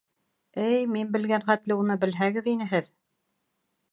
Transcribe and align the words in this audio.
Эй, 0.67 0.77
мин 0.93 1.11
белгән 1.15 1.43
хәтле 1.51 1.77
уны 1.83 1.99
белһәгеҙ 2.05 2.51
ине 2.53 2.69
һеҙ. 2.75 2.91